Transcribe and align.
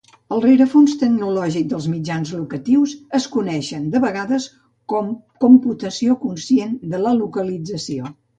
El 0.35 0.39
rerefons 0.43 0.93
tecnològic 1.01 1.67
dels 1.73 1.85
mitjans 1.91 2.31
locatius 2.37 2.95
es 3.19 3.27
coneixen 3.35 3.85
de 3.97 4.01
vegades 4.07 4.49
com 4.95 5.13
"computació 5.47 6.19
conscient 6.25 6.75
de 6.95 7.03
la 7.07 7.15
localització". 7.21 8.13